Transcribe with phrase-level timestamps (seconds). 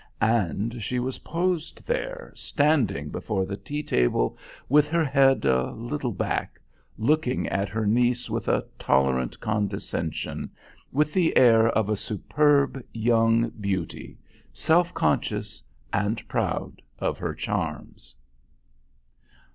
[0.23, 4.35] And she was posed there, standing before the tea table
[4.67, 6.59] with her head a little back,
[6.97, 10.49] looking at her niece with a tolerant condescension,
[10.91, 14.17] with the air of a superb young beauty,
[14.51, 15.61] self conscious
[15.93, 18.15] and proud of her charms.